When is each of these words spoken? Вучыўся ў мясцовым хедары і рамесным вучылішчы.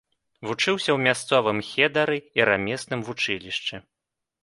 Вучыўся 0.47 0.89
ў 0.93 0.99
мясцовым 1.09 1.57
хедары 1.69 2.17
і 2.41 2.51
рамесным 2.53 2.99
вучылішчы. 3.11 3.75